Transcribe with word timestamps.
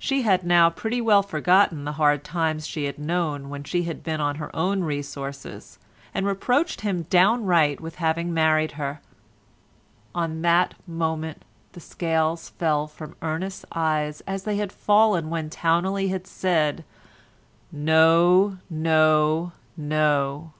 She 0.00 0.22
had 0.22 0.42
now 0.42 0.68
pretty 0.68 1.00
well 1.00 1.22
forgotten 1.22 1.84
the 1.84 1.92
hard 1.92 2.24
times 2.24 2.66
she 2.66 2.86
had 2.86 2.98
known 2.98 3.48
when 3.50 3.62
she 3.62 3.84
had 3.84 4.02
been 4.02 4.20
on 4.20 4.34
her 4.34 4.50
own 4.52 4.82
resources 4.82 5.78
and 6.12 6.26
reproached 6.26 6.80
him 6.80 7.02
downright 7.04 7.80
with 7.80 7.94
having 8.02 8.34
married 8.34 8.72
her—on 8.72 10.42
that 10.42 10.74
moment 10.88 11.44
the 11.70 11.78
scales 11.78 12.48
fell 12.48 12.88
from 12.88 13.14
Ernest's 13.22 13.64
eyes 13.70 14.22
as 14.22 14.42
they 14.42 14.56
had 14.56 14.72
fallen 14.72 15.30
when 15.30 15.50
Towneley 15.50 16.08
had 16.08 16.26
said, 16.26 16.82
"No, 17.70 18.58
no, 18.68 19.52
no." 19.76 20.50